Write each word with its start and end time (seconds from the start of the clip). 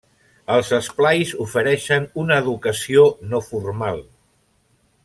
Els 0.53 0.71
esplais 0.77 1.33
ofereixen 1.45 2.09
una 2.25 2.41
educació 2.45 3.07
no 3.35 3.45
formal. 3.53 4.05